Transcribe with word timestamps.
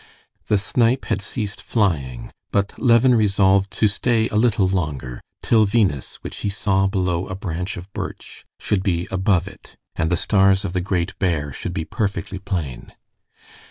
The 0.47 0.57
snipe 0.57 1.05
had 1.05 1.21
ceased 1.21 1.61
flying; 1.61 2.31
but 2.49 2.73
Levin 2.79 3.13
resolved 3.13 3.69
to 3.73 3.87
stay 3.87 4.27
a 4.29 4.35
little 4.35 4.67
longer, 4.67 5.21
till 5.43 5.65
Venus, 5.65 6.15
which 6.23 6.37
he 6.37 6.49
saw 6.49 6.87
below 6.87 7.27
a 7.27 7.35
branch 7.35 7.77
of 7.77 7.93
birch, 7.93 8.43
should 8.57 8.81
be 8.81 9.07
above 9.11 9.47
it, 9.47 9.77
and 9.95 10.09
the 10.09 10.17
stars 10.17 10.65
of 10.65 10.73
the 10.73 10.81
Great 10.81 11.19
Bear 11.19 11.53
should 11.53 11.71
be 11.75 11.85
perfectly 11.85 12.39
plain. 12.39 12.93